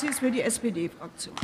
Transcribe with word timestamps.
Nazis 0.00 0.18
für 0.20 0.30
die 0.30 0.40
SPD-Fraktion. 0.40 1.34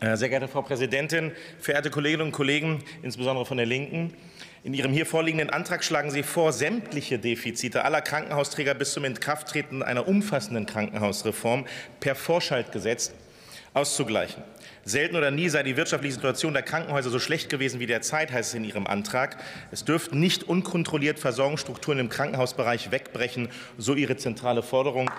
Äh, 0.00 0.16
sehr 0.16 0.28
geehrte 0.30 0.48
Frau 0.48 0.62
Präsidentin, 0.62 1.32
verehrte 1.58 1.90
Kolleginnen 1.90 2.22
und 2.22 2.32
Kollegen, 2.32 2.82
insbesondere 3.02 3.44
von 3.44 3.58
der 3.58 3.66
Linken, 3.66 4.14
in 4.62 4.72
Ihrem 4.72 4.92
hier 4.92 5.04
vorliegenden 5.04 5.50
Antrag 5.50 5.84
schlagen 5.84 6.10
Sie 6.10 6.22
vor, 6.22 6.54
sämtliche 6.54 7.18
Defizite 7.18 7.84
aller 7.84 8.00
Krankenhausträger 8.00 8.72
bis 8.72 8.94
zum 8.94 9.04
Inkrafttreten 9.04 9.82
einer 9.82 10.08
umfassenden 10.08 10.64
Krankenhausreform 10.64 11.66
per 12.00 12.14
Vorschaltgesetz 12.14 13.12
auszugleichen. 13.74 14.42
Selten 14.84 15.16
oder 15.16 15.30
nie 15.30 15.48
sei 15.48 15.62
die 15.62 15.76
wirtschaftliche 15.76 16.14
Situation 16.14 16.52
der 16.52 16.62
Krankenhäuser 16.62 17.10
so 17.10 17.18
schlecht 17.18 17.48
gewesen 17.48 17.80
wie 17.80 17.86
derzeit, 17.86 18.32
heißt 18.32 18.50
es 18.50 18.54
in 18.54 18.64
Ihrem 18.64 18.86
Antrag. 18.86 19.36
Es 19.70 19.84
dürften 19.84 20.20
nicht 20.20 20.44
unkontrolliert 20.44 21.18
Versorgungsstrukturen 21.18 21.98
im 21.98 22.08
Krankenhausbereich 22.08 22.90
wegbrechen, 22.90 23.48
so 23.78 23.94
Ihre 23.94 24.16
zentrale 24.16 24.62
Forderung. 24.62 25.10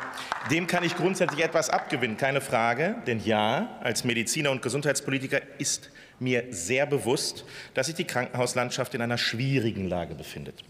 Dem 0.52 0.68
kann 0.68 0.84
ich 0.84 0.96
grundsätzlich 0.96 1.44
etwas 1.44 1.70
abgewinnen, 1.70 2.18
keine 2.18 2.42
Frage. 2.42 2.96
Denn 3.08 3.20
ja, 3.24 3.78
als 3.82 4.04
Mediziner 4.04 4.52
und 4.52 4.62
Gesundheitspolitiker 4.62 5.42
ist 5.58 5.92
mir 6.20 6.46
sehr 6.52 6.86
bewusst, 6.86 7.44
dass 7.74 7.88
sich 7.88 7.96
die 7.96 8.06
Krankenhauslandschaft 8.06 8.94
in 8.94 9.02
einer 9.02 9.18
schwierigen 9.18 9.90
Lage 9.90 10.16
befindet. 10.16 10.64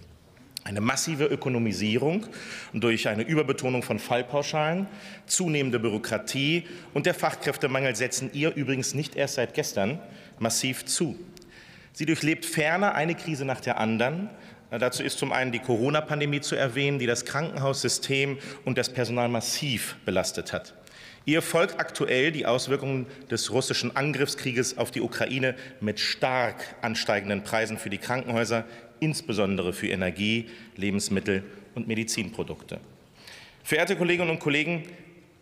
Eine 0.67 0.81
massive 0.81 1.25
Ökonomisierung 1.25 2.25
durch 2.73 3.07
eine 3.07 3.21
Überbetonung 3.21 3.83
von 3.83 3.99
Fallpauschalen, 3.99 4.87
zunehmende 5.27 5.77
Bürokratie 5.79 6.63
und 6.95 7.05
der 7.05 7.13
Fachkräftemangel 7.13 7.95
setzen 7.95 8.31
ihr 8.33 8.55
übrigens 8.55 8.95
nicht 8.95 9.15
erst 9.15 9.35
seit 9.35 9.53
gestern 9.53 9.99
massiv 10.39 10.83
zu. 10.85 11.19
Sie 11.93 12.07
durchlebt 12.07 12.45
ferner 12.45 12.95
eine 12.95 13.13
Krise 13.13 13.45
nach 13.45 13.61
der 13.61 13.79
anderen. 13.79 14.31
Dazu 14.71 15.03
ist 15.03 15.19
zum 15.19 15.31
einen 15.31 15.51
die 15.51 15.59
Corona-Pandemie 15.59 16.41
zu 16.41 16.55
erwähnen, 16.55 16.97
die 16.97 17.05
das 17.05 17.25
Krankenhaussystem 17.25 18.39
und 18.65 18.79
das 18.79 18.91
Personal 18.91 19.29
massiv 19.29 19.97
belastet 20.03 20.51
hat. 20.51 20.73
Ihr 21.25 21.41
folgt 21.41 21.79
aktuell 21.79 22.31
die 22.31 22.45
Auswirkungen 22.45 23.07
des 23.31 23.51
russischen 23.51 23.95
Angriffskrieges 23.95 24.77
auf 24.77 24.91
die 24.91 25.01
Ukraine 25.01 25.55
mit 25.81 25.99
stark 25.99 26.75
ansteigenden 26.81 27.43
Preisen 27.43 27.79
für 27.79 27.89
die 27.89 27.97
Krankenhäuser, 27.97 28.63
insbesondere 28.99 29.73
für 29.73 29.87
Energie, 29.87 30.49
Lebensmittel 30.75 31.43
und 31.73 31.87
Medizinprodukte. 31.87 32.79
Verehrte 33.63 33.95
Kolleginnen 33.95 34.29
und 34.29 34.39
Kollegen, 34.39 34.83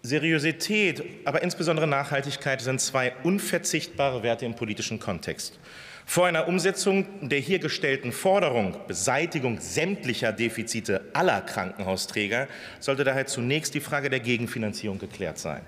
Seriosität, 0.04 1.04
aber 1.26 1.44
insbesondere 1.44 1.88
Nachhaltigkeit 1.88 2.62
sind 2.62 2.80
zwei 2.80 3.14
unverzichtbare 3.24 4.24
Werte 4.24 4.46
im 4.46 4.56
politischen 4.56 5.00
Kontext. 5.00 5.60
Vor 6.06 6.28
einer 6.28 6.48
Umsetzung 6.48 7.06
der 7.28 7.40
hier 7.40 7.60
gestellten 7.60 8.12
Forderung 8.12 8.76
Beseitigung 8.88 9.60
sämtlicher 9.60 10.32
Defizite 10.32 11.02
aller 11.14 11.42
Krankenhausträger 11.42 12.48
sollte 12.80 13.04
daher 13.04 13.26
zunächst 13.26 13.74
die 13.74 13.80
Frage 13.80 14.10
der 14.10 14.20
Gegenfinanzierung 14.20 15.00
geklärt 15.00 15.38
sein. 15.38 15.62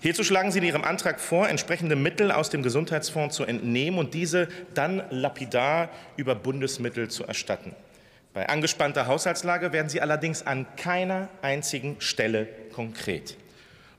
Hierzu 0.00 0.24
schlagen 0.24 0.52
Sie 0.52 0.58
in 0.58 0.64
Ihrem 0.64 0.84
Antrag 0.84 1.20
vor, 1.20 1.48
entsprechende 1.48 1.96
Mittel 1.96 2.30
aus 2.30 2.50
dem 2.50 2.62
Gesundheitsfonds 2.62 3.34
zu 3.34 3.44
entnehmen 3.44 3.98
und 3.98 4.14
diese 4.14 4.48
dann 4.74 5.02
lapidar 5.10 5.88
über 6.16 6.34
Bundesmittel 6.34 7.08
zu 7.08 7.24
erstatten. 7.24 7.74
Bei 8.34 8.48
angespannter 8.48 9.06
Haushaltslage 9.06 9.72
werden 9.72 9.88
Sie 9.88 10.02
allerdings 10.02 10.46
an 10.46 10.66
keiner 10.76 11.30
einzigen 11.40 11.96
Stelle 12.00 12.46
konkret. 12.72 13.36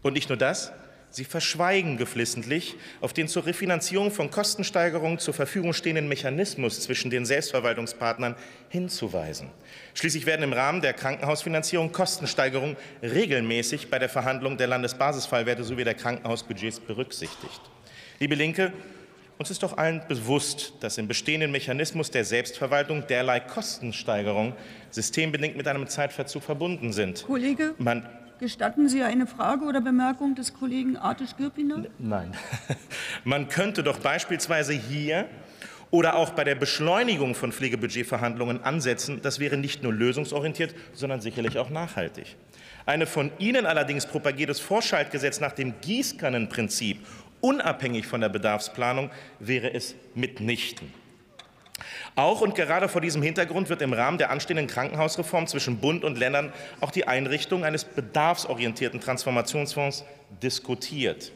Und 0.03 0.13
nicht 0.13 0.29
nur 0.29 0.37
das, 0.37 0.71
Sie 1.09 1.23
verschweigen 1.23 1.97
geflissentlich 1.97 2.75
auf 3.01 3.13
den 3.13 3.27
zur 3.27 3.45
Refinanzierung 3.45 4.11
von 4.11 4.29
Kostensteigerungen 4.29 5.19
zur 5.19 5.33
Verfügung 5.33 5.73
stehenden 5.73 6.07
Mechanismus 6.07 6.81
zwischen 6.81 7.09
den 7.09 7.25
Selbstverwaltungspartnern 7.25 8.35
hinzuweisen. 8.69 9.49
Schließlich 9.93 10.25
werden 10.25 10.43
im 10.43 10.53
Rahmen 10.53 10.81
der 10.81 10.93
Krankenhausfinanzierung 10.93 11.91
Kostensteigerungen 11.91 12.75
regelmäßig 13.01 13.89
bei 13.89 13.99
der 13.99 14.09
Verhandlung 14.09 14.57
der 14.57 14.67
Landesbasisfallwerte 14.67 15.63
sowie 15.63 15.85
der 15.85 15.95
Krankenhausbudgets 15.95 16.81
berücksichtigt. 16.81 17.61
Liebe 18.19 18.35
Linke, 18.35 18.73
uns 19.37 19.51
ist 19.51 19.61
doch 19.61 19.77
allen 19.77 20.01
bewusst, 20.07 20.73
dass 20.79 20.97
im 20.97 21.07
bestehenden 21.07 21.51
Mechanismus 21.51 22.09
der 22.09 22.25
Selbstverwaltung 22.25 23.05
derlei 23.05 23.39
Kostensteigerungen 23.39 24.53
systembedingt 24.89 25.55
mit 25.55 25.67
einem 25.67 25.87
Zeitverzug 25.87 26.41
verbunden 26.41 26.91
sind. 26.91 27.23
Kollege, 27.23 27.75
Man 27.77 28.09
Gestatten 28.39 28.87
Sie 28.87 29.01
eine 29.01 29.25
Frage 29.25 29.65
oder 29.65 29.81
Bemerkung 29.81 30.35
des 30.35 30.53
Kollegen 30.53 30.95
Artisch-Gürpiner? 30.95 31.85
Nein. 31.97 32.33
Man 33.23 33.47
könnte 33.47 33.81
doch 33.81 33.99
beispielsweise 33.99 34.73
hier 34.73 35.27
oder 35.89 36.15
auch 36.15 36.31
bei 36.31 36.43
der 36.43 36.55
Beschleunigung 36.55 37.33
von 37.33 37.51
Pflegebudgetverhandlungen 37.51 38.63
ansetzen. 38.63 39.21
Das 39.23 39.39
wäre 39.39 39.57
nicht 39.57 39.81
nur 39.81 39.93
lösungsorientiert, 39.93 40.75
sondern 40.93 41.21
sicherlich 41.21 41.57
auch 41.57 41.69
nachhaltig. 41.69 42.35
Eine 42.85 43.07
von 43.07 43.31
Ihnen 43.39 43.65
allerdings 43.65 44.05
propagiertes 44.05 44.59
Vorschaltgesetz 44.59 45.39
nach 45.39 45.53
dem 45.53 45.73
Gießkannenprinzip, 45.81 46.99
unabhängig 47.41 48.05
von 48.05 48.21
der 48.21 48.29
Bedarfsplanung, 48.29 49.09
wäre 49.39 49.73
es 49.73 49.95
mitnichten. 50.13 50.93
Auch 52.15 52.41
und 52.41 52.55
gerade 52.55 52.89
vor 52.89 53.01
diesem 53.01 53.21
Hintergrund 53.21 53.69
wird 53.69 53.81
im 53.81 53.93
Rahmen 53.93 54.17
der 54.17 54.31
anstehenden 54.31 54.67
Krankenhausreform 54.67 55.47
zwischen 55.47 55.77
Bund 55.77 56.03
und 56.03 56.17
Ländern 56.17 56.51
auch 56.81 56.91
die 56.91 57.07
Einrichtung 57.07 57.63
eines 57.63 57.83
bedarfsorientierten 57.83 58.99
Transformationsfonds 58.99 60.05
diskutiert. 60.41 61.31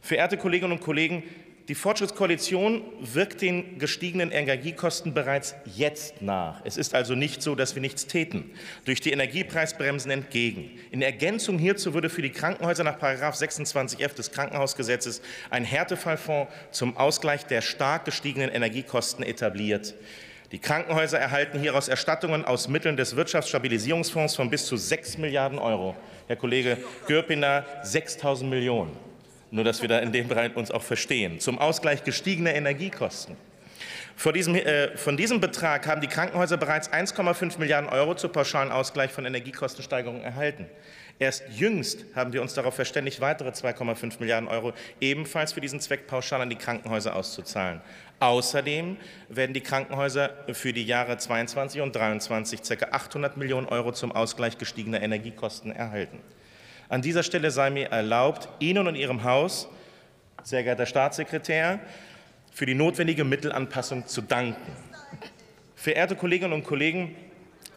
Verehrte 0.00 0.36
Kolleginnen 0.36 0.72
und 0.72 0.80
Kollegen, 0.80 1.22
die 1.68 1.74
Fortschrittskoalition 1.74 2.82
wirkt 3.00 3.42
den 3.42 3.78
gestiegenen 3.78 4.30
Energiekosten 4.30 5.12
bereits 5.12 5.54
jetzt 5.76 6.22
nach. 6.22 6.62
Es 6.64 6.78
ist 6.78 6.94
also 6.94 7.14
nicht 7.14 7.42
so, 7.42 7.54
dass 7.54 7.74
wir 7.74 7.82
nichts 7.82 8.06
täten. 8.06 8.50
Durch 8.86 9.02
die 9.02 9.12
Energiepreisbremsen 9.12 10.10
entgegen. 10.10 10.70
In 10.90 11.02
Ergänzung 11.02 11.58
hierzu 11.58 11.92
würde 11.92 12.08
für 12.08 12.22
die 12.22 12.30
Krankenhäuser 12.30 12.84
nach 12.84 12.98
26f 12.98 14.14
des 14.14 14.32
Krankenhausgesetzes 14.32 15.20
ein 15.50 15.64
Härtefallfonds 15.64 16.50
zum 16.70 16.96
Ausgleich 16.96 17.44
der 17.44 17.60
stark 17.60 18.06
gestiegenen 18.06 18.48
Energiekosten 18.48 19.22
etabliert. 19.22 19.94
Die 20.52 20.58
Krankenhäuser 20.58 21.18
erhalten 21.18 21.60
hieraus 21.60 21.88
Erstattungen 21.88 22.46
aus 22.46 22.68
Mitteln 22.68 22.96
des 22.96 23.14
Wirtschaftsstabilisierungsfonds 23.14 24.34
von 24.34 24.48
bis 24.48 24.64
zu 24.64 24.78
6 24.78 25.18
Milliarden 25.18 25.58
Euro. 25.58 25.94
Herr 26.28 26.36
Kollege 26.36 26.78
Gürpiner, 27.06 27.66
6.000 27.84 28.44
Millionen. 28.44 29.07
Nur, 29.50 29.64
dass 29.64 29.80
wir 29.80 29.88
da 29.88 29.98
in 29.98 30.12
dem 30.12 30.28
Bereich 30.28 30.54
uns 30.56 30.70
auch 30.70 30.82
verstehen. 30.82 31.40
Zum 31.40 31.58
Ausgleich 31.58 32.04
gestiegener 32.04 32.54
Energiekosten. 32.54 33.36
Diesem, 34.34 34.56
äh, 34.56 34.96
von 34.96 35.16
diesem 35.16 35.40
Betrag 35.40 35.86
haben 35.86 36.00
die 36.00 36.08
Krankenhäuser 36.08 36.56
bereits 36.56 36.92
1,5 36.92 37.58
Milliarden 37.58 37.88
Euro 37.88 38.14
zur 38.14 38.32
pauschalen 38.32 38.72
Ausgleich 38.72 39.12
von 39.12 39.24
Energiekostensteigerungen 39.24 40.22
erhalten. 40.22 40.66
Erst 41.20 41.44
jüngst 41.50 42.04
haben 42.14 42.32
wir 42.32 42.42
uns 42.42 42.54
darauf 42.54 42.74
verständigt, 42.74 43.20
weitere 43.20 43.48
2,5 43.48 44.20
Milliarden 44.20 44.48
Euro 44.48 44.72
ebenfalls 45.00 45.52
für 45.52 45.60
diesen 45.60 45.80
Zweck 45.80 46.06
pauschal 46.06 46.40
an 46.40 46.50
die 46.50 46.56
Krankenhäuser 46.56 47.16
auszuzahlen. 47.16 47.80
Außerdem 48.20 48.96
werden 49.28 49.52
die 49.52 49.60
Krankenhäuser 49.60 50.30
für 50.52 50.72
die 50.72 50.84
Jahre 50.84 51.16
22 51.16 51.80
und 51.80 51.94
23 51.94 52.62
ca. 52.62 52.86
800 52.90 53.36
Millionen 53.36 53.68
Euro 53.68 53.92
zum 53.92 54.12
Ausgleich 54.12 54.58
gestiegener 54.58 55.00
Energiekosten 55.00 55.72
erhalten. 55.72 56.18
An 56.90 57.02
dieser 57.02 57.22
Stelle 57.22 57.50
sei 57.50 57.68
mir 57.68 57.88
erlaubt, 57.88 58.48
Ihnen 58.60 58.88
und 58.88 58.94
Ihrem 58.94 59.22
Haus, 59.24 59.68
sehr 60.42 60.62
geehrter 60.62 60.86
Staatssekretär, 60.86 61.80
für 62.50 62.64
die 62.64 62.74
notwendige 62.74 63.24
Mittelanpassung 63.24 64.06
zu 64.06 64.22
danken. 64.22 64.72
Verehrte 65.74 66.16
Kolleginnen 66.16 66.54
und 66.54 66.64
Kollegen, 66.64 67.14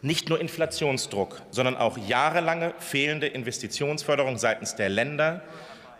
nicht 0.00 0.30
nur 0.30 0.40
Inflationsdruck, 0.40 1.42
sondern 1.50 1.76
auch 1.76 1.98
jahrelange 1.98 2.72
fehlende 2.78 3.26
Investitionsförderung 3.26 4.38
seitens 4.38 4.74
der 4.76 4.88
Länder 4.88 5.42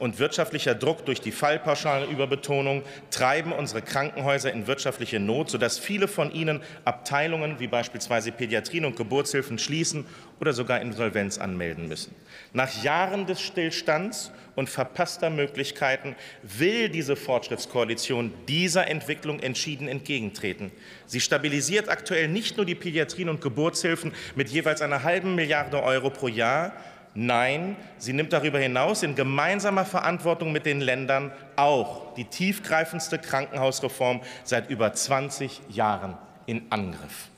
und 0.03 0.19
wirtschaftlicher 0.19 0.75
Druck 0.75 1.07
durch 1.07 1.21
die 1.21 1.31
Fallpauschalenüberbetonung 1.31 2.83
treiben 3.13 3.53
unsere 3.53 3.83
Krankenhäuser 3.83 4.53
in 4.53 4.67
wirtschaftliche 4.67 5.21
Not, 5.21 5.49
sodass 5.49 5.79
viele 5.79 6.09
von 6.09 6.33
ihnen 6.33 6.61
Abteilungen 6.85 7.61
wie 7.61 7.69
beispielsweise 7.69 8.33
Pädiatrien 8.33 8.85
und 8.85 8.97
Geburtshilfen 8.97 9.61
schließen 9.61 10.05
oder 10.41 10.55
sogar 10.55 10.81
Insolvenz 10.81 11.39
anmelden 11.39 11.87
müssen. 11.87 12.17
Nach 12.53 12.83
Jahren 12.83 13.27
des 13.27 13.41
Stillstands 13.41 14.33
und 14.57 14.69
verpasster 14.69 15.31
Möglichkeiten 15.31 16.17
will 16.43 16.89
diese 16.89 17.15
Fortschrittskoalition 17.15 18.35
dieser 18.49 18.89
Entwicklung 18.89 19.39
entschieden 19.39 19.87
entgegentreten. 19.87 20.73
Sie 21.07 21.21
stabilisiert 21.21 21.89
aktuell 21.89 22.27
nicht 22.27 22.57
nur 22.57 22.67
die 22.67 22.75
Pädiatrien 22.75 23.29
und 23.29 23.41
Geburtshilfen 23.41 24.13
mit 24.35 24.49
jeweils 24.49 24.83
einer 24.83 25.05
halben 25.05 25.37
Milliarde 25.37 25.81
Euro 25.81 26.11
pro 26.11 26.27
Jahr, 26.27 26.73
Nein, 27.15 27.77
sie 27.99 28.15
nimmt 28.15 28.33
darüber 28.33 28.59
hinaus 28.59 29.03
in 29.03 29.15
gemeinsamer 29.15 29.85
Verantwortung 29.85 30.51
mit 30.51 30.65
den 30.65 30.81
Ländern 30.81 31.31
auch 31.57 32.15
die 32.15 32.25
tiefgreifendste 32.25 33.19
Krankenhausreform 33.19 34.23
seit 34.45 34.71
über 34.71 34.95
20 34.95 35.61
Jahren 35.69 36.17
in 36.47 36.63
Angriff. 36.71 37.29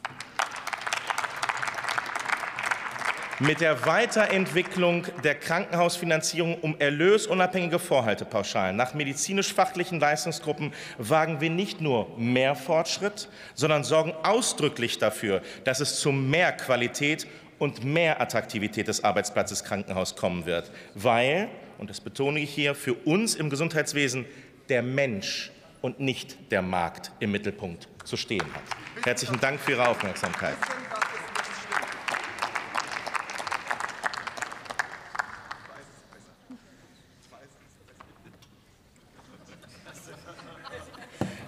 mit 3.41 3.61
der 3.61 3.85
Weiterentwicklung 3.85 5.07
der 5.25 5.35
Krankenhausfinanzierung 5.35 6.55
um 6.61 6.77
erlösunabhängige 6.79 7.81
Vorhaltepauschalen 7.81 8.77
nach 8.77 8.95
medizinisch-fachlichen 8.95 9.99
Leistungsgruppen 9.99 10.73
wagen 10.99 11.41
wir 11.41 11.51
nicht 11.51 11.81
nur 11.81 12.17
mehr 12.17 12.55
Fortschritt, 12.55 13.29
sondern 13.55 13.83
sorgen 13.83 14.13
ausdrücklich 14.23 14.99
dafür, 14.99 15.43
dass 15.65 15.81
es 15.81 15.99
zu 15.99 16.13
mehr 16.13 16.53
Qualität 16.53 17.27
und 17.65 17.83
mehr 17.83 18.21
Attraktivität 18.21 18.89
des 18.89 19.03
Arbeitsplatzes 19.03 19.65
Krankenhaus 19.65 20.17
kommen 20.17 20.45
wird, 20.45 20.71
weil, 20.95 21.49
und 21.79 21.89
das 21.89 21.99
betone 21.99 22.39
ich 22.41 22.51
hier, 22.51 22.75
für 22.75 22.93
uns 22.93 23.35
im 23.35 23.49
Gesundheitswesen 23.49 24.27
der 24.69 24.83
Mensch 24.83 25.51
und 25.81 25.99
nicht 25.99 26.53
der 26.53 26.61
Markt 26.61 27.11
im 27.21 27.33
Mittelpunkt 27.33 27.89
zu 28.05 28.19
stehen 28.19 28.45
hat. 28.53 29.07
Herzlichen 29.07 29.41
Dank 29.41 29.59
für 29.61 29.73
Ihre 29.73 29.89
Aufmerksamkeit. 29.89 30.57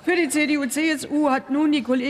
Für 0.03 0.17
die 0.17 0.29
CDU-CSU 0.29 1.31
hat 1.31 1.51
nun 1.51 1.73
die 1.73 1.83
Kollegin 1.83 2.07